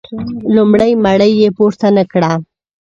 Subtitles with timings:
[0.55, 2.31] لومړۍ مړۍ یې پورته نه کړه.